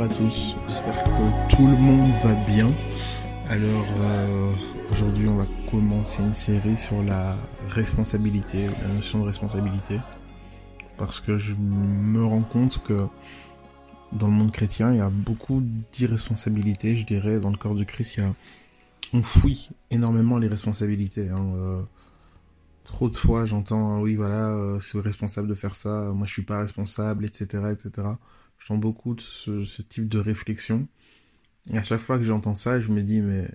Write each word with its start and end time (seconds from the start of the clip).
bonsoir 0.00 0.10
à 0.10 0.30
tous. 0.30 0.56
J'espère 0.68 1.04
que 1.04 1.54
tout 1.54 1.66
le 1.66 1.76
monde 1.76 2.10
va 2.22 2.34
bien. 2.46 2.66
Alors 3.48 3.86
euh, 3.98 4.52
aujourd'hui 4.92 5.28
on 5.28 5.36
va 5.36 5.44
commencer 5.70 6.22
une 6.22 6.32
série 6.32 6.78
sur 6.78 7.02
la 7.02 7.36
responsabilité, 7.68 8.68
la 8.82 8.94
notion 8.94 9.20
de 9.20 9.26
responsabilité. 9.26 10.00
Parce 10.96 11.20
que 11.20 11.38
je 11.38 11.54
me 11.54 12.24
rends 12.24 12.42
compte 12.42 12.82
que 12.82 13.06
dans 14.12 14.28
le 14.28 14.32
monde 14.32 14.52
chrétien 14.52 14.90
il 14.92 14.98
y 14.98 15.00
a 15.00 15.10
beaucoup 15.10 15.62
d'irresponsabilité, 15.92 16.96
je 16.96 17.04
dirais, 17.04 17.38
dans 17.38 17.50
le 17.50 17.56
corps 17.56 17.74
de 17.74 17.84
Christ, 17.84 18.16
il 18.16 18.20
y 18.20 18.26
a... 18.26 18.32
on 19.12 19.22
fouille 19.22 19.68
énormément 19.90 20.38
les 20.38 20.48
responsabilités. 20.48 21.28
Hein. 21.28 21.46
Euh, 21.56 21.82
trop 22.84 23.10
de 23.10 23.16
fois 23.16 23.44
j'entends 23.44 23.96
ah 23.96 24.00
oui 24.00 24.16
voilà 24.16 24.48
euh, 24.48 24.80
c'est 24.80 24.98
responsable 24.98 25.46
de 25.48 25.54
faire 25.54 25.74
ça, 25.74 26.12
moi 26.14 26.26
je 26.26 26.32
suis 26.32 26.42
pas 26.42 26.58
responsable, 26.58 27.26
etc. 27.26 27.64
etc. 27.72 28.08
J'entends 28.60 28.78
beaucoup 28.78 29.14
de 29.14 29.20
ce, 29.20 29.82
type 29.82 30.08
de 30.08 30.18
réflexion. 30.18 30.86
Et 31.72 31.78
à 31.78 31.82
chaque 31.82 32.00
fois 32.00 32.18
que 32.18 32.24
j'entends 32.24 32.54
ça, 32.54 32.80
je 32.80 32.88
me 32.90 33.02
dis, 33.02 33.20
mais 33.20 33.48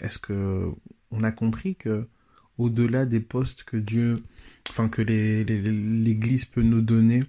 est-ce 0.00 0.18
que 0.18 0.70
on 1.10 1.22
a 1.22 1.32
compris 1.32 1.76
que 1.76 2.06
au-delà 2.58 3.06
des 3.06 3.20
postes 3.20 3.62
que 3.62 3.76
Dieu, 3.76 4.16
enfin 4.68 4.88
que 4.88 5.02
l'Église 5.02 6.44
peut 6.44 6.62
nous 6.62 6.82
donner, 6.82 7.22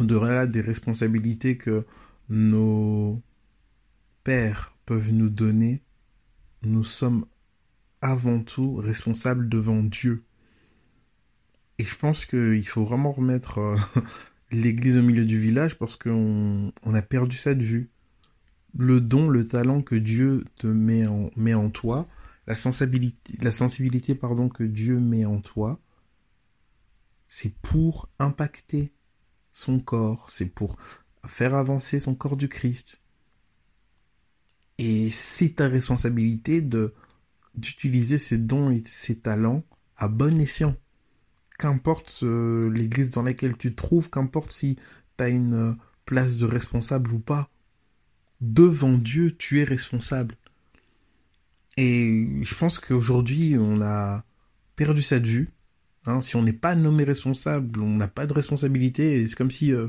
au-delà 0.00 0.46
des 0.46 0.60
responsabilités 0.60 1.56
que 1.56 1.86
nos 2.28 3.22
pères 4.24 4.74
peuvent 4.86 5.12
nous 5.12 5.30
donner, 5.30 5.82
nous 6.62 6.84
sommes 6.84 7.26
avant 8.00 8.42
tout 8.42 8.76
responsables 8.76 9.48
devant 9.48 9.82
Dieu. 9.82 10.24
Et 11.78 11.84
je 11.84 11.96
pense 11.96 12.26
qu'il 12.26 12.66
faut 12.66 12.84
vraiment 12.84 13.12
remettre 13.12 13.58
euh, 13.58 13.76
l'église 14.54 14.96
au 14.96 15.02
milieu 15.02 15.24
du 15.24 15.38
village 15.38 15.78
parce 15.78 15.96
qu'on 15.96 16.72
on 16.82 16.94
a 16.94 17.02
perdu 17.02 17.36
ça 17.36 17.54
de 17.54 17.64
vue. 17.64 17.90
Le 18.76 19.00
don, 19.00 19.28
le 19.28 19.46
talent 19.46 19.82
que 19.82 19.94
Dieu 19.94 20.44
te 20.56 20.66
met 20.66 21.06
en, 21.06 21.70
toi, 21.70 22.08
la 22.46 22.56
sensibilité, 22.56 24.14
pardon, 24.14 24.48
que 24.48 24.64
Dieu 24.64 24.98
met 24.98 25.24
en 25.24 25.40
toi, 25.40 25.80
c'est 27.28 27.54
pour 27.60 28.08
impacter 28.18 28.92
son 29.52 29.78
corps, 29.78 30.28
c'est 30.30 30.48
pour 30.48 30.76
faire 31.26 31.54
avancer 31.54 32.00
son 32.00 32.14
corps 32.14 32.36
du 32.36 32.48
Christ. 32.48 33.00
Et 34.78 35.10
c'est 35.10 35.56
ta 35.56 35.68
responsabilité 35.68 36.60
d'utiliser 37.54 38.18
ces 38.18 38.38
dons 38.38 38.70
et 38.70 38.82
ces 38.84 39.20
talents 39.20 39.62
à 39.96 40.08
bon 40.08 40.40
escient 40.40 40.74
qu'importe 41.58 42.20
euh, 42.22 42.70
l'église 42.70 43.10
dans 43.10 43.22
laquelle 43.22 43.56
tu 43.56 43.70
te 43.70 43.76
trouves, 43.76 44.10
qu'importe 44.10 44.52
si 44.52 44.76
tu 45.16 45.24
as 45.24 45.28
une 45.28 45.54
euh, 45.54 45.72
place 46.04 46.36
de 46.36 46.46
responsable 46.46 47.12
ou 47.12 47.18
pas, 47.18 47.48
devant 48.40 48.98
Dieu, 48.98 49.36
tu 49.36 49.60
es 49.60 49.64
responsable. 49.64 50.36
Et 51.76 52.28
je 52.42 52.54
pense 52.54 52.78
qu'aujourd'hui, 52.78 53.56
on 53.58 53.80
a 53.82 54.24
perdu 54.76 55.02
cette 55.02 55.26
vue. 55.26 55.50
Hein. 56.06 56.20
si 56.20 56.36
on 56.36 56.42
n'est 56.42 56.52
pas 56.52 56.74
nommé 56.74 57.02
responsable, 57.04 57.80
on 57.80 57.96
n'a 57.96 58.08
pas 58.08 58.26
de 58.26 58.34
responsabilité. 58.34 59.26
C'est 59.26 59.34
comme 59.34 59.50
si, 59.50 59.72
euh, 59.72 59.88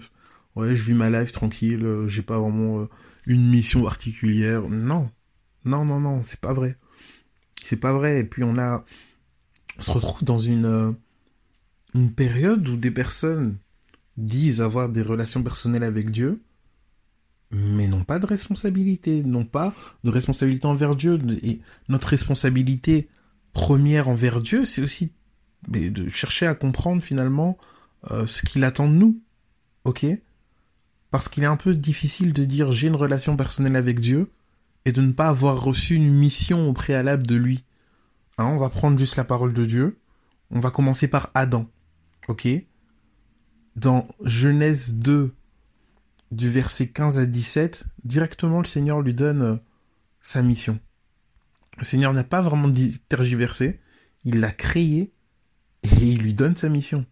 ouais, 0.55 0.75
je 0.75 0.83
vis 0.83 0.93
ma 0.93 1.09
life 1.09 1.31
tranquille, 1.31 1.85
j'ai 2.07 2.21
pas 2.21 2.39
vraiment 2.39 2.87
une 3.25 3.49
mission 3.49 3.83
particulière. 3.83 4.61
Non, 4.69 5.09
non, 5.65 5.83
non, 5.83 5.99
non, 5.99 6.23
c'est 6.23 6.39
pas 6.39 6.53
vrai. 6.53 6.77
C'est 7.63 7.75
pas 7.75 7.91
vrai. 7.93 8.19
Et 8.19 8.23
puis 8.23 8.43
on 8.43 8.57
a, 8.57 8.85
on 9.77 9.81
se 9.81 9.91
retrouve 9.91 10.23
dans 10.23 10.39
une 10.39 10.95
une 11.95 12.11
période 12.11 12.67
où 12.67 12.75
des 12.75 12.91
personnes 12.91 13.57
disent 14.17 14.61
avoir 14.61 14.89
des 14.89 15.01
relations 15.01 15.41
personnelles 15.41 15.83
avec 15.83 16.11
Dieu, 16.11 16.41
mais 17.51 17.87
n'ont 17.87 18.03
pas 18.03 18.19
de 18.19 18.25
responsabilité, 18.25 19.23
n'ont 19.23 19.45
pas 19.45 19.73
de 20.03 20.09
responsabilité 20.09 20.67
envers 20.67 20.95
Dieu. 20.95 21.19
Et 21.41 21.61
notre 21.87 22.09
responsabilité 22.09 23.07
première 23.53 24.09
envers 24.09 24.41
Dieu, 24.41 24.65
c'est 24.65 24.81
aussi 24.81 25.13
de 25.69 26.09
chercher 26.09 26.47
à 26.47 26.53
comprendre 26.53 27.01
finalement 27.01 27.57
euh, 28.11 28.27
ce 28.27 28.41
qu'il 28.41 28.63
attend 28.65 28.89
de 28.89 28.95
nous. 28.95 29.21
Ok? 29.85 30.05
Parce 31.11 31.29
qu'il 31.29 31.43
est 31.43 31.47
un 31.47 31.55
peu 31.55 31.73
difficile 31.73 32.33
de 32.33 32.43
dire 32.43 32.73
j'ai 32.73 32.87
une 32.87 32.95
relation 32.95 33.37
personnelle 33.37 33.77
avec 33.77 34.01
Dieu 34.01 34.31
et 34.83 34.91
de 34.91 35.01
ne 35.01 35.13
pas 35.13 35.29
avoir 35.29 35.63
reçu 35.63 35.95
une 35.95 36.13
mission 36.13 36.69
au 36.69 36.73
préalable 36.73 37.25
de 37.25 37.35
lui. 37.35 37.63
Hein, 38.37 38.47
on 38.47 38.57
va 38.57 38.69
prendre 38.69 38.99
juste 38.99 39.15
la 39.15 39.23
parole 39.23 39.53
de 39.53 39.65
Dieu. 39.65 39.97
On 40.51 40.59
va 40.59 40.71
commencer 40.71 41.07
par 41.07 41.31
Adam. 41.33 41.67
Ok 42.27 42.47
Dans 43.75 44.07
Genèse 44.23 44.95
2, 44.95 45.33
du 46.31 46.49
verset 46.49 46.87
15 46.87 47.19
à 47.19 47.25
17, 47.25 47.85
directement 48.03 48.59
le 48.59 48.65
Seigneur 48.65 49.01
lui 49.01 49.13
donne 49.13 49.41
euh, 49.41 49.55
sa 50.21 50.41
mission. 50.41 50.79
Le 51.77 51.83
Seigneur 51.83 52.13
n'a 52.13 52.23
pas 52.23 52.41
vraiment 52.41 52.71
tergiversé, 53.09 53.79
il 54.23 54.39
l'a 54.39 54.51
créé 54.51 55.13
et 55.83 55.89
il 56.01 56.19
lui 56.19 56.33
donne 56.33 56.55
sa 56.55 56.69
mission. 56.69 57.05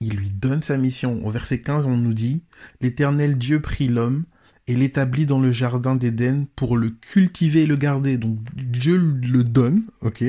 Il 0.00 0.16
lui 0.16 0.28
donne 0.28 0.62
sa 0.62 0.76
mission. 0.76 1.24
Au 1.24 1.30
verset 1.30 1.62
15, 1.62 1.86
on 1.86 1.96
nous 1.96 2.12
dit, 2.12 2.42
L'Éternel 2.80 3.38
Dieu 3.38 3.62
prit 3.62 3.88
l'homme 3.88 4.24
et 4.66 4.74
l'établit 4.76 5.24
dans 5.24 5.40
le 5.40 5.52
jardin 5.52 5.94
d'Éden 5.94 6.46
pour 6.56 6.76
le 6.76 6.90
cultiver 6.90 7.62
et 7.62 7.66
le 7.66 7.76
garder. 7.76 8.18
Donc 8.18 8.38
Dieu 8.54 8.98
le 8.98 9.44
donne, 9.44 9.84
ok 10.00 10.24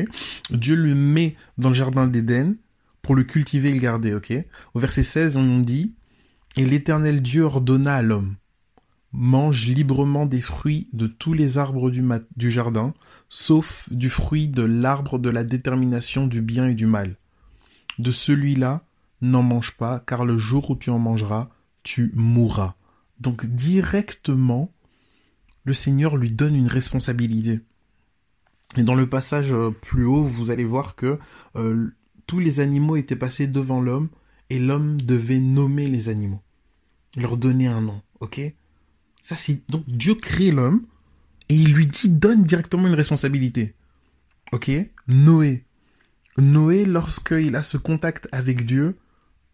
Dieu 0.50 0.76
le 0.76 0.96
met 0.96 1.36
dans 1.58 1.70
le 1.70 1.76
jardin 1.76 2.08
d'Éden 2.08 2.56
pour 3.06 3.14
le 3.14 3.24
cultiver 3.24 3.70
et 3.70 3.74
le 3.74 3.80
garder, 3.80 4.16
ok? 4.16 4.34
Au 4.74 4.80
verset 4.80 5.04
16, 5.04 5.38
on 5.38 5.60
dit 5.60 5.94
Et 6.58 6.66
l'Éternel 6.66 7.22
Dieu 7.22 7.44
ordonna 7.44 7.98
à 7.98 8.02
l'homme 8.02 8.36
Mange 9.12 9.68
librement 9.68 10.26
des 10.26 10.42
fruits 10.42 10.90
de 10.92 11.06
tous 11.06 11.34
les 11.34 11.60
arbres 11.60 11.92
du, 11.92 12.50
jardin, 12.50 12.96
sauf 13.30 13.88
du 13.92 14.10
fruit 14.10 14.48
de 14.48 14.64
l'arbre 14.64 15.20
de 15.20 15.30
la 15.30 15.44
détermination 15.44 16.26
du 16.26 16.42
bien 16.42 16.68
et 16.68 16.74
du 16.74 16.88
mal. 16.88 17.16
De 18.00 18.10
celui-là, 18.10 18.84
n'en 19.22 19.44
mange 19.44 19.78
pas, 19.78 20.00
car 20.00 20.26
le 20.26 20.40
jour 20.40 20.72
où 20.72 20.76
tu 20.76 20.90
en 20.90 20.98
mangeras, 20.98 21.50
tu 21.84 22.12
mourras. 22.16 22.74
Donc 23.20 23.46
directement, 23.46 24.74
le 25.64 25.76
Seigneur 25.76 26.18
lui 26.18 26.32
donne 26.32 26.56
une 26.56 26.70
responsabilité. 26.70 27.60
Et 28.78 28.84
dans 28.84 28.96
le 28.96 29.08
passage 29.08 29.54
euh, 29.54 29.70
plus 29.70 30.06
haut, 30.06 30.24
vous 30.24 30.50
allez 30.50 30.66
voir 30.66 30.96
que 30.96 31.20
euh, 31.56 31.92
tous 32.28 32.40
les 32.40 32.60
animaux 32.60 32.96
étaient 32.96 33.16
passés 33.16 33.48
devant 33.48 33.82
l'homme 33.82 34.10
et 34.50 34.60
l'homme 34.60 35.00
devait 35.02 35.40
nommer 35.40 35.88
les 35.88 36.10
animaux, 36.10 36.42
leur 37.18 37.38
donner 37.38 37.68
un 37.68 37.82
nom, 37.82 38.02
ok? 38.20 38.42
Ça 39.22 39.36
c'est 39.36 39.62
donc 39.70 39.84
Dieu 39.88 40.16
crée 40.16 40.52
l'homme 40.52 40.86
et 41.50 41.56
il 41.56 41.74
lui 41.74 41.88
dit 41.88 42.10
donne 42.10 42.44
directement 42.44 42.88
une 42.88 42.94
responsabilité, 42.94 43.74
ok? 44.52 44.72
Noé, 45.08 45.64
Noé 46.38 46.86
lorsqu'il 46.86 47.56
a 47.56 47.64
ce 47.64 47.78
contact 47.78 48.28
avec 48.32 48.66
Dieu, 48.66 48.98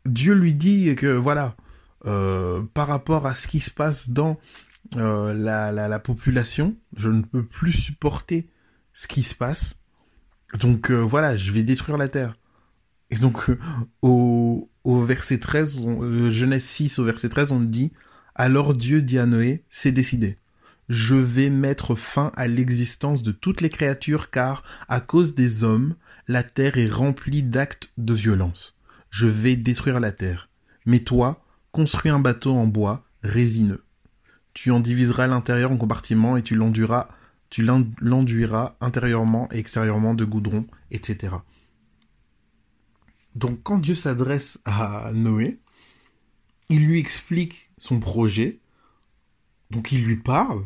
Dieu 0.06 0.34
lui 0.34 0.54
dit 0.54 0.96
que 0.96 1.08
voilà, 1.08 1.56
euh, 2.06 2.64
par 2.74 2.88
rapport 2.88 3.28
à 3.28 3.36
ce 3.36 3.48
qui 3.48 3.60
se 3.60 3.70
passe 3.70 4.10
dans 4.10 4.40
euh, 4.96 5.34
la, 5.34 5.72
la, 5.72 6.00
population, 6.00 6.76
je 6.98 7.10
ne 7.10 7.22
peux 7.22 7.46
plus 7.46 7.74
supporter 7.74 8.50
ce 8.94 9.08
qui 9.08 9.22
se 9.22 9.36
passe. 9.36 9.78
Donc 10.60 10.90
euh, 10.90 11.00
voilà, 11.00 11.38
je 11.38 11.52
vais 11.52 11.64
détruire 11.64 11.98
la 11.98 12.08
terre. 12.08 12.36
Et 13.12 13.18
donc, 13.18 13.50
euh, 13.50 13.58
au, 14.02 14.70
verset 14.86 15.38
13, 15.38 15.86
euh, 15.86 16.30
Genèse 16.32 16.64
6 16.64 17.00
au 17.00 17.04
verset 17.04 17.30
13, 17.30 17.52
on 17.52 17.60
dit, 17.60 17.92
alors 18.36 18.74
Dieu 18.74 19.02
dit 19.02 19.20
à 19.20 19.26
Noé, 19.26 19.64
c'est 19.70 19.92
décidé. 19.92 20.38
Je 20.90 21.16
vais 21.16 21.50
mettre 21.50 21.96
fin 21.96 22.32
à 22.36 22.48
l'existence 22.48 23.22
de 23.22 23.32
toutes 23.32 23.62
les 23.62 23.70
créatures 23.70 24.30
car, 24.30 24.64
à 24.88 25.02
cause 25.02 25.36
des 25.36 25.64
hommes, 25.64 25.96
la 26.28 26.44
terre 26.44 26.78
est 26.78 26.90
remplie 26.90 27.44
d'actes 27.44 27.90
de 27.98 28.14
violence. 28.14 28.78
Je 29.10 29.28
vais 29.28 29.58
détruire 29.58 30.00
la 30.00 30.12
terre. 30.12 30.50
Mais 30.86 31.00
toi, 31.00 31.44
construis 31.72 32.12
un 32.12 32.20
bateau 32.20 32.54
en 32.54 32.68
bois 32.68 33.04
résineux. 33.24 33.84
Tu 34.54 34.72
en 34.72 34.80
diviseras 34.80 35.28
l'intérieur 35.28 35.72
en 35.72 35.78
compartiments 35.78 36.38
et 36.38 36.44
tu 36.44 36.56
l'enduiras, 36.56 37.10
tu 37.50 37.68
l'enduiras 38.02 38.76
intérieurement 38.82 39.48
et 39.52 39.60
extérieurement 39.60 40.14
de 40.14 40.26
goudron, 40.26 40.66
etc. 40.92 41.36
Donc 43.36 43.62
quand 43.64 43.78
Dieu 43.78 43.96
s'adresse 43.96 44.60
à 44.66 45.12
Noé, 45.14 45.60
il 46.70 46.86
lui 46.86 47.00
explique 47.00 47.70
son 47.78 48.00
projet, 48.00 48.60
donc 49.72 49.92
il 49.92 50.04
lui 50.06 50.18
parle 50.18 50.66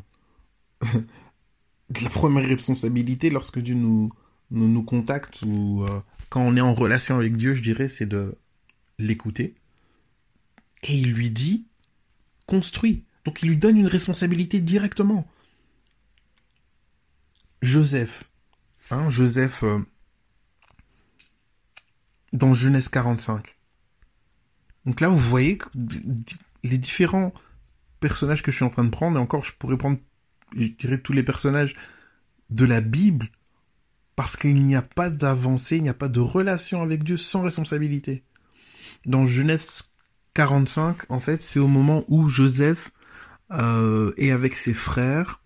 de 0.82 2.04
la 2.04 2.10
première 2.10 2.48
responsabilité 2.48 3.30
lorsque 3.30 3.60
Dieu 3.60 3.76
nous, 3.76 4.12
nous, 4.52 4.84
contacte 4.84 5.42
ou 5.44 5.84
euh, 5.84 6.02
quand 6.30 6.42
on 6.42 6.56
est 6.56 6.62
en 6.62 6.74
relation 6.74 7.16
avec 7.16 7.38
Dieu, 7.38 7.54
je 7.54 7.62
dirais, 7.62 7.90
c'est 7.90 8.06
de 8.06 8.36
l'écouter. 8.98 9.56
Et 10.84 10.94
il 10.94 11.14
lui 11.14 11.32
dit, 11.32 11.66
construis. 12.46 13.04
Donc 13.26 13.42
il 13.42 13.50
lui 13.50 13.58
donne 13.58 13.78
une 13.78 13.88
responsabilité 13.88 14.62
directement. 14.62 15.28
Joseph, 17.62 18.30
hein, 18.92 19.10
Joseph, 19.10 19.64
euh, 19.64 19.80
dans 22.36 22.54
Genèse 22.54 22.90
45. 22.90 23.56
Donc 24.86 25.02
là, 25.02 25.10
vous 25.10 25.18
voyez 25.18 25.58
les 26.64 26.78
différents 26.78 27.34
personnages 28.00 28.44
que 28.44 28.52
je 28.52 28.58
suis 28.58 28.66
en 28.66 28.70
train 28.70 28.84
de 28.84 28.90
prendre, 28.90 29.18
et 29.18 29.22
encore, 29.22 29.44
je 29.44 29.54
pourrais 29.58 29.78
prendre, 29.78 29.98
je 30.56 30.68
dirais, 30.68 31.00
tous 31.00 31.14
les 31.14 31.24
personnages 31.24 31.76
de 32.50 32.66
la 32.66 32.82
Bible, 32.82 33.30
parce 34.16 34.36
qu'il 34.36 34.56
n'y 34.64 34.76
a 34.76 34.82
pas 34.82 35.10
d'avancée, 35.10 35.78
il 35.78 35.84
n'y 35.84 35.90
a 35.90 35.96
pas 35.96 36.10
de 36.10 36.20
relation 36.20 36.82
avec 36.82 37.04
Dieu 37.04 37.18
sans 37.18 37.42
responsabilité. 37.42 38.24
Dans 39.06 39.26
Genèse 39.26 39.96
45, 40.34 41.10
en 41.10 41.20
fait, 41.20 41.42
c'est 41.42 41.60
au 41.60 41.68
moment 41.68 42.04
où 42.08 42.30
Joseph 42.30 42.92
euh, 43.52 44.14
est 44.18 44.32
avec 44.32 44.56
ses 44.56 44.74
frères 44.74 45.42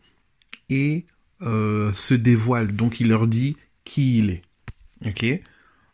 et 0.69 1.05
euh, 1.41 1.93
se 1.93 2.13
dévoile. 2.13 2.75
Donc 2.75 2.99
il 2.99 3.09
leur 3.09 3.27
dit 3.27 3.57
qui 3.85 4.19
il 4.19 4.29
est. 4.29 4.41
Ok? 5.05 5.25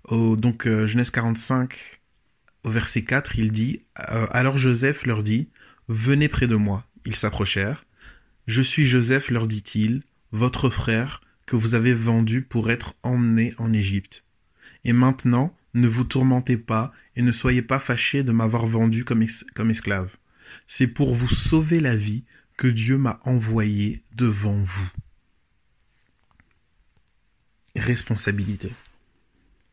Donc 0.09 0.67
euh, 0.67 0.87
Genèse 0.87 1.09
45, 1.09 1.99
au 2.63 2.69
verset 2.69 3.03
4, 3.03 3.37
il 3.37 3.51
dit 3.51 3.81
Alors 3.95 4.57
Joseph 4.57 5.05
leur 5.05 5.23
dit 5.23 5.49
Venez 5.87 6.27
près 6.27 6.47
de 6.47 6.55
moi. 6.55 6.85
Ils 7.05 7.15
s'approchèrent. 7.15 7.85
Je 8.47 8.61
suis 8.61 8.85
Joseph, 8.85 9.29
leur 9.29 9.47
dit-il, 9.47 10.01
votre 10.31 10.69
frère 10.69 11.21
que 11.45 11.55
vous 11.55 11.75
avez 11.75 11.93
vendu 11.93 12.41
pour 12.41 12.71
être 12.71 12.95
emmené 13.03 13.53
en 13.57 13.73
Égypte. 13.73 14.23
Et 14.83 14.93
maintenant, 14.93 15.55
ne 15.73 15.87
vous 15.87 16.03
tourmentez 16.03 16.57
pas 16.57 16.91
et 17.15 17.21
ne 17.21 17.31
soyez 17.31 17.61
pas 17.61 17.79
fâchés 17.79 18.23
de 18.23 18.31
m'avoir 18.31 18.65
vendu 18.65 19.03
comme, 19.03 19.25
comme 19.53 19.71
esclave. 19.71 20.09
C'est 20.67 20.87
pour 20.87 21.13
vous 21.13 21.29
sauver 21.29 21.79
la 21.79 21.95
vie 21.95 22.23
que 22.57 22.67
Dieu 22.67 22.97
m'a 22.97 23.19
envoyé 23.25 24.03
devant 24.15 24.57
vous. 24.63 24.89
Responsabilité. 27.75 28.71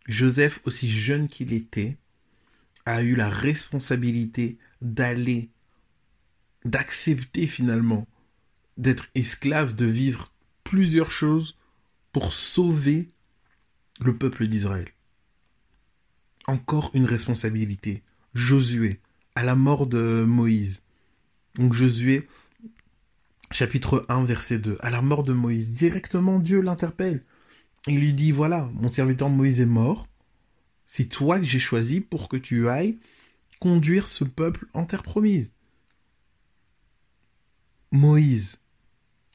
Joseph, 0.08 0.60
aussi 0.64 0.90
jeune 0.90 1.28
qu'il 1.28 1.52
était, 1.52 1.96
a 2.86 3.02
eu 3.02 3.14
la 3.14 3.28
responsabilité 3.28 4.58
d'aller, 4.80 5.50
d'accepter 6.64 7.46
finalement, 7.46 8.06
d'être 8.76 9.08
esclave, 9.14 9.76
de 9.76 9.86
vivre 9.86 10.32
plusieurs 10.64 11.10
choses 11.10 11.56
pour 12.12 12.32
sauver 12.32 13.08
le 14.00 14.16
peuple 14.16 14.46
d'Israël. 14.46 14.88
Encore 16.46 16.90
une 16.94 17.04
responsabilité. 17.04 18.02
Josué, 18.34 19.00
à 19.34 19.42
la 19.44 19.54
mort 19.54 19.86
de 19.86 20.24
Moïse. 20.26 20.82
Donc 21.54 21.74
Josué, 21.74 22.26
chapitre 23.50 24.04
1, 24.08 24.24
verset 24.24 24.58
2. 24.58 24.78
À 24.80 24.90
la 24.90 25.02
mort 25.02 25.22
de 25.22 25.32
Moïse, 25.32 25.72
directement 25.72 26.38
Dieu 26.38 26.60
l'interpelle. 26.60 27.22
Il 27.86 27.98
lui 27.98 28.12
dit, 28.12 28.32
voilà, 28.32 28.68
mon 28.74 28.88
serviteur 28.88 29.28
Moïse 29.28 29.60
est 29.60 29.66
mort. 29.66 30.08
C'est 30.86 31.08
toi 31.08 31.38
que 31.38 31.44
j'ai 31.44 31.58
choisi 31.58 32.00
pour 32.00 32.28
que 32.28 32.36
tu 32.36 32.68
ailles 32.68 32.98
conduire 33.60 34.08
ce 34.08 34.24
peuple 34.24 34.66
en 34.74 34.84
terre 34.84 35.02
promise. 35.02 35.52
Moïse, 37.92 38.60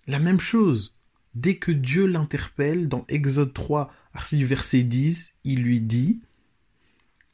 la 0.05 0.19
même 0.19 0.39
chose. 0.39 0.95
Dès 1.33 1.57
que 1.57 1.71
Dieu 1.71 2.07
l'interpelle 2.07 2.89
dans 2.89 3.05
Exode 3.09 3.53
3, 3.53 3.91
du 4.31 4.45
verset 4.45 4.83
10, 4.83 5.33
il 5.43 5.61
lui 5.61 5.79
dit 5.79 6.21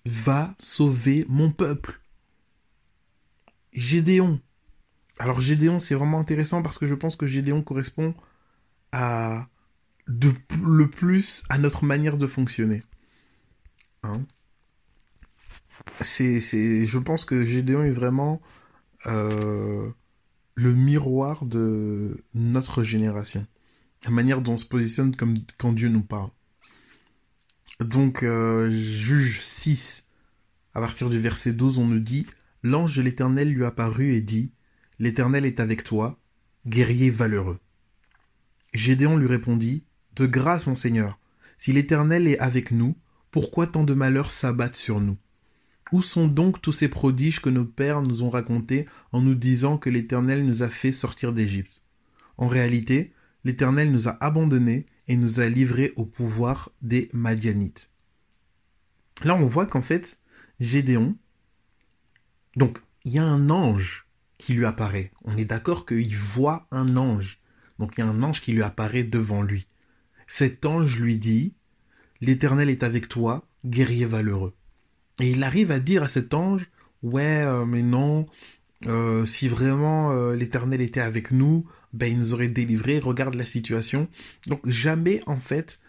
Va 0.05 0.53
sauver 0.59 1.25
mon 1.29 1.51
peuple. 1.51 2.01
Gédéon. 3.71 4.41
Alors 5.17 5.41
Gédéon, 5.41 5.79
c'est 5.79 5.95
vraiment 5.95 6.19
intéressant 6.19 6.61
parce 6.61 6.77
que 6.77 6.87
je 6.87 6.95
pense 6.95 7.15
que 7.15 7.25
Gédéon 7.25 7.63
correspond 7.63 8.13
à 8.91 9.47
de, 10.07 10.31
le 10.61 10.89
plus 10.89 11.43
à 11.49 11.57
notre 11.57 11.85
manière 11.85 12.17
de 12.17 12.27
fonctionner. 12.27 12.83
Hein 14.03 14.25
c'est, 16.01 16.41
c'est, 16.41 16.85
je 16.85 16.99
pense 16.99 17.25
que 17.25 17.45
Gédéon 17.45 17.83
est 17.83 17.91
vraiment 17.91 18.41
euh, 19.05 19.89
le 20.55 20.73
miroir 20.73 21.45
de 21.45 22.21
notre 22.33 22.83
génération 22.83 23.45
la 24.05 24.11
manière 24.11 24.41
dont 24.41 24.53
on 24.53 24.57
se 24.57 24.65
positionne 24.65 25.15
comme 25.15 25.35
quand 25.57 25.73
Dieu 25.73 25.89
nous 25.89 26.03
parle. 26.03 26.29
Donc, 27.79 28.23
euh, 28.23 28.69
juge 28.69 29.39
6, 29.41 30.05
à 30.73 30.81
partir 30.81 31.09
du 31.09 31.19
verset 31.19 31.53
12, 31.53 31.77
on 31.77 31.87
nous 31.87 31.99
dit 31.99 32.27
L'ange 32.63 32.95
de 32.95 33.01
l'Éternel 33.01 33.49
lui 33.49 33.65
apparut 33.65 34.13
et 34.13 34.21
dit 34.21 34.51
L'Éternel 34.99 35.45
est 35.45 35.59
avec 35.59 35.83
toi, 35.83 36.19
guerrier 36.67 37.09
valeureux. 37.09 37.59
Gédéon 38.73 39.17
lui 39.17 39.27
répondit 39.27 39.83
De 40.15 40.25
grâce, 40.25 40.67
mon 40.67 40.75
Seigneur, 40.75 41.17
si 41.57 41.73
l'Éternel 41.73 42.27
est 42.27 42.39
avec 42.39 42.71
nous, 42.71 42.95
pourquoi 43.31 43.65
tant 43.65 43.83
de 43.83 43.93
malheurs 43.93 44.31
s'abattent 44.31 44.75
sur 44.75 44.99
nous? 44.99 45.17
Où 45.91 46.01
sont 46.01 46.27
donc 46.27 46.61
tous 46.61 46.71
ces 46.71 46.87
prodiges 46.87 47.39
que 47.39 47.49
nos 47.49 47.65
pères 47.65 48.01
nous 48.01 48.23
ont 48.23 48.29
racontés 48.29 48.85
en 49.11 49.21
nous 49.21 49.35
disant 49.35 49.77
que 49.77 49.89
l'Éternel 49.89 50.45
nous 50.45 50.61
a 50.63 50.69
fait 50.69 50.91
sortir 50.91 51.33
d'Égypte? 51.33 51.81
En 52.37 52.47
réalité, 52.47 53.13
l'Éternel 53.43 53.91
nous 53.91 54.07
a 54.07 54.17
abandonnés 54.23 54.85
et 55.07 55.15
nous 55.15 55.39
a 55.39 55.49
livrés 55.49 55.93
au 55.95 56.05
pouvoir 56.05 56.71
des 56.81 57.09
Madianites. 57.13 57.89
Là, 59.23 59.35
on 59.35 59.47
voit 59.47 59.65
qu'en 59.65 59.81
fait, 59.81 60.19
Gédéon, 60.59 61.15
donc 62.55 62.79
il 63.03 63.13
y 63.13 63.19
a 63.19 63.25
un 63.25 63.49
ange 63.49 64.07
qui 64.37 64.53
lui 64.53 64.65
apparaît. 64.65 65.11
On 65.23 65.37
est 65.37 65.45
d'accord 65.45 65.85
qu'il 65.85 66.15
voit 66.15 66.67
un 66.71 66.97
ange. 66.97 67.39
Donc 67.79 67.93
il 67.97 68.01
y 68.01 68.03
a 68.03 68.07
un 68.07 68.23
ange 68.23 68.41
qui 68.41 68.51
lui 68.51 68.63
apparaît 68.63 69.03
devant 69.03 69.41
lui. 69.41 69.67
Cet 70.35 70.65
ange 70.65 70.99
lui 70.99 71.19
dit, 71.19 71.53
L'Éternel 72.19 72.71
est 72.71 72.81
avec 72.81 73.07
toi, 73.07 73.47
guerrier 73.67 74.05
valeureux. 74.05 74.55
Et 75.21 75.29
il 75.29 75.43
arrive 75.43 75.69
à 75.69 75.79
dire 75.79 76.01
à 76.01 76.07
cet 76.07 76.33
ange, 76.33 76.71
ouais, 77.03 77.43
euh, 77.43 77.65
mais 77.67 77.83
non, 77.83 78.25
euh, 78.87 79.27
si 79.27 79.47
vraiment 79.47 80.11
euh, 80.11 80.35
l'Éternel 80.35 80.81
était 80.81 81.01
avec 81.01 81.29
nous, 81.29 81.67
ben 81.93 82.11
il 82.11 82.17
nous 82.17 82.33
aurait 82.33 82.47
délivré. 82.47 82.97
Regarde 82.97 83.35
la 83.35 83.45
situation. 83.45 84.09
Donc 84.47 84.67
jamais 84.67 85.21
en 85.27 85.37
fait 85.37 85.79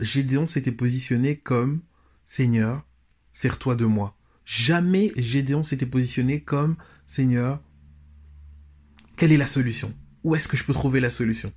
Gédéon 0.00 0.46
s'était 0.46 0.72
positionné 0.72 1.36
comme 1.36 1.82
Seigneur, 2.24 2.86
sers-toi 3.34 3.76
de 3.76 3.84
moi. 3.84 4.16
Jamais 4.46 5.12
Gédéon 5.18 5.62
s'était 5.62 5.84
positionné 5.84 6.40
comme 6.40 6.76
Seigneur. 7.06 7.60
Quelle 9.16 9.32
est 9.32 9.36
la 9.36 9.46
solution? 9.46 9.92
Où 10.22 10.34
est-ce 10.34 10.48
que 10.48 10.56
je 10.56 10.64
peux 10.64 10.72
trouver 10.72 11.00
la 11.00 11.10
solution? 11.10 11.52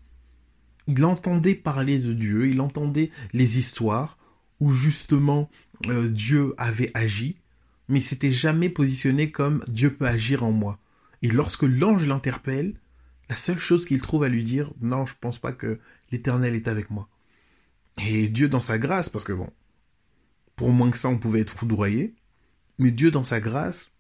Il 0.88 1.04
entendait 1.04 1.56
parler 1.56 2.00
de 2.00 2.14
Dieu, 2.14 2.48
il 2.48 2.62
entendait 2.62 3.12
les 3.34 3.58
histoires 3.58 4.18
où 4.60 4.72
justement 4.72 5.50
Dieu 5.84 6.54
avait 6.58 6.92
agi, 6.94 7.36
mais 7.90 8.00
il 8.00 8.04
s'était 8.04 8.32
jamais 8.32 8.70
positionné 8.70 9.32
comme 9.32 9.64
Dieu 9.68 9.94
peut 9.94 10.08
agir 10.08 10.44
en 10.44 10.52
moi. 10.52 10.80
Et 11.22 11.30
lorsque 11.30 11.64
l'ange 11.64 12.06
l'interpelle, 12.08 12.80
la 13.30 13.36
seule 13.36 13.60
chose 13.60 13.86
qu'il 13.86 14.02
trouve 14.02 14.24
à 14.24 14.30
lui 14.30 14.44
dire, 14.44 14.72
non, 14.82 15.06
je 15.06 15.14
pense 15.20 15.40
pas 15.40 15.52
que 15.52 15.80
l'Éternel 16.12 16.56
est 16.56 16.68
avec 16.68 16.90
moi. 16.90 17.10
Et 18.06 18.30
Dieu 18.30 18.48
dans 18.48 18.62
sa 18.62 18.78
grâce, 18.78 19.10
parce 19.10 19.26
que 19.26 19.34
bon, 19.34 19.50
pour 20.56 20.72
moins 20.72 20.92
que 20.92 20.98
ça, 20.98 21.10
on 21.10 21.18
pouvait 21.18 21.42
être 21.42 21.58
foudroyé, 21.58 22.16
mais 22.80 22.92
Dieu 22.92 23.12
dans 23.12 23.24
sa 23.24 23.40
grâce 23.40 23.92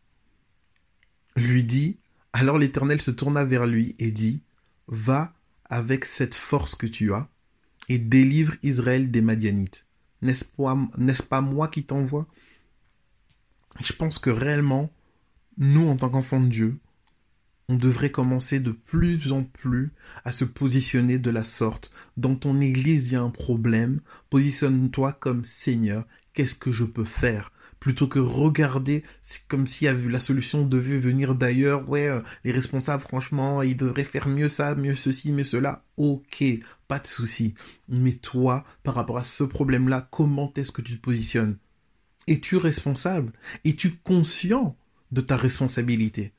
lui 1.36 1.64
dit, 1.64 1.98
alors 2.34 2.58
l'Éternel 2.58 3.02
se 3.02 3.12
tourna 3.12 3.44
vers 3.44 3.68
lui 3.68 3.96
et 4.00 4.12
dit, 4.12 4.42
va 4.88 5.34
avec 5.70 6.06
cette 6.06 6.36
force 6.36 6.76
que 6.76 6.88
tu 6.88 7.14
as 7.14 7.30
et 7.90 7.98
délivre 7.98 8.56
Israël 8.64 9.12
des 9.12 9.22
Madianites. 9.22 9.88
N'est-ce 10.22 10.46
pas, 10.46 11.42
moi 11.42 11.68
qui 11.68 11.84
t'envoie? 11.84 12.28
Je 13.80 13.94
pense 13.94 14.20
que 14.20 14.30
réellement, 14.30 14.92
nous, 15.58 15.88
en 15.88 15.96
tant 15.96 16.10
qu'enfants 16.10 16.40
de 16.40 16.50
Dieu, 16.50 16.78
on 17.70 17.76
devrait 17.76 18.12
commencer 18.12 18.60
de 18.60 18.72
plus 18.72 19.32
en 19.32 19.44
plus 19.44 19.92
à 20.26 20.32
se 20.32 20.46
positionner 20.46 21.20
de 21.20 21.30
la 21.30 21.44
sorte. 21.44 21.92
Dans 22.16 22.36
ton 22.36 22.62
église, 22.62 23.08
il 23.08 23.14
y 23.14 23.16
a 23.18 23.22
un 23.22 23.30
problème. 23.30 24.00
Positionne-toi 24.30 25.14
comme 25.14 25.44
Seigneur. 25.44 26.06
Qu'est-ce 26.34 26.56
que 26.56 26.72
je 26.72 26.86
peux 26.86 27.06
faire? 27.06 27.52
Plutôt 27.80 28.08
que 28.08 28.20
regarder, 28.20 29.04
comme 29.48 29.68
si 29.68 29.86
la 29.86 30.20
solution 30.20 30.66
devait 30.66 30.98
venir 30.98 31.36
d'ailleurs. 31.36 31.88
Ouais, 31.88 32.08
euh, 32.08 32.22
les 32.44 32.52
responsables, 32.52 33.04
franchement, 33.04 33.62
ils 33.62 33.78
devraient 33.78 34.04
faire 34.04 34.28
mieux 34.28 34.50
ça, 34.50 34.76
mieux 34.76 34.96
ceci, 34.96 35.32
mieux 35.32 35.44
cela. 35.44 35.86
Ok, 35.96 36.44
pas 36.88 37.00
de 37.00 37.08
souci. 37.08 37.54
Mais 37.88 38.14
toi, 38.14 38.66
par 38.84 38.96
rapport 38.96 39.18
à 39.18 39.24
ce 39.24 39.44
problème-là, 39.44 40.08
comment 40.12 40.52
est-ce 40.56 40.72
que 40.72 40.82
tu 40.82 40.98
te 40.98 41.02
positionnes? 41.02 41.58
Es-tu 42.28 42.58
responsable? 42.58 43.32
Es-tu 43.64 43.96
conscient 43.98 44.76
de 45.12 45.22
ta 45.22 45.38
responsabilité? 45.38 46.34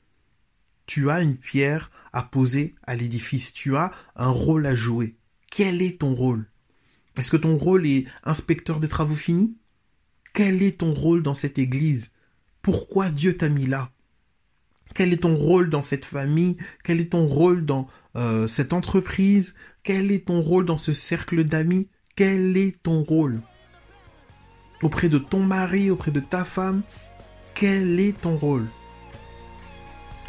Tu 0.85 1.09
as 1.09 1.21
une 1.21 1.37
pierre 1.37 1.89
à 2.13 2.23
poser 2.23 2.75
à 2.83 2.95
l'édifice, 2.95 3.53
tu 3.53 3.75
as 3.75 3.91
un 4.15 4.29
rôle 4.29 4.65
à 4.65 4.75
jouer. 4.75 5.15
Quel 5.49 5.81
est 5.81 6.01
ton 6.01 6.13
rôle? 6.13 6.47
Est-ce 7.15 7.31
que 7.31 7.37
ton 7.37 7.57
rôle 7.57 7.87
est 7.87 8.05
inspecteur 8.23 8.79
des 8.79 8.87
travaux 8.87 9.15
finis? 9.15 9.55
Quel 10.39 10.63
est 10.63 10.79
ton 10.79 10.93
rôle 10.93 11.21
dans 11.21 11.33
cette 11.33 11.59
église? 11.59 12.11
Pourquoi 12.61 13.09
Dieu 13.09 13.35
t'a 13.35 13.49
mis 13.49 13.67
là? 13.67 13.91
Quel 14.95 15.11
est 15.11 15.23
ton 15.23 15.35
rôle 15.35 15.69
dans 15.69 15.81
cette 15.81 16.05
famille? 16.05 16.55
Quel 16.85 17.01
est 17.01 17.11
ton 17.11 17.27
rôle 17.27 17.65
dans 17.65 17.87
euh, 18.15 18.47
cette 18.47 18.71
entreprise? 18.71 19.53
Quel 19.83 20.13
est 20.13 20.27
ton 20.27 20.41
rôle 20.41 20.63
dans 20.63 20.77
ce 20.77 20.93
cercle 20.93 21.43
d'amis? 21.43 21.89
Quel 22.15 22.55
est 22.55 22.81
ton 22.81 23.03
rôle? 23.03 23.41
Auprès 24.81 25.09
de 25.09 25.17
ton 25.17 25.43
mari, 25.43 25.91
auprès 25.91 26.11
de 26.11 26.21
ta 26.21 26.45
femme, 26.45 26.83
quel 27.53 27.99
est 27.99 28.17
ton 28.17 28.37
rôle? 28.37 28.67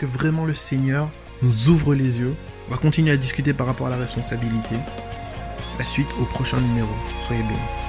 Que 0.01 0.07
vraiment 0.07 0.45
le 0.45 0.57
Seigneur 0.57 1.09
nous 1.41 1.69
ouvre 1.69 1.95
les 1.95 2.19
yeux. 2.19 2.35
On 2.67 2.73
va 2.73 2.79
continuer 2.79 3.13
à 3.13 3.17
discuter 3.17 3.55
par 3.55 3.69
rapport 3.69 3.87
à 3.87 3.91
la 3.91 3.97
responsabilité. 3.97 4.75
La 5.79 5.85
suite 5.85 6.11
au 6.21 6.25
prochain 6.25 6.61
numéro. 6.61 6.91
Soyez 7.29 7.45
bénis. 7.45 7.80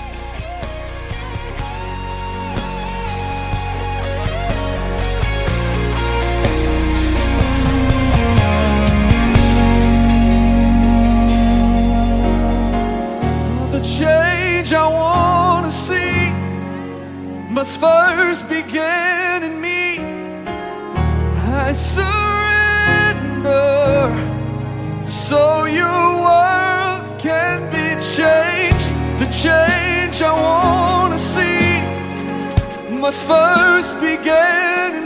was 33.12 33.24
first 33.24 34.00
began 34.00 35.01